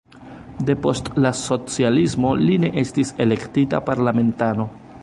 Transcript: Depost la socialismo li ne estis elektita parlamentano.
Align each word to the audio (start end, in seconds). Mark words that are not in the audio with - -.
Depost 0.69 1.11
la 1.25 1.31
socialismo 1.41 2.33
li 2.47 2.59
ne 2.65 2.73
estis 2.85 3.13
elektita 3.27 3.85
parlamentano. 3.93 4.69